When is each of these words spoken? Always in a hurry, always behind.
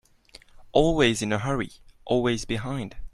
Always 0.71 1.21
in 1.21 1.31
a 1.31 1.37
hurry, 1.37 1.73
always 2.07 2.43
behind. 2.43 2.95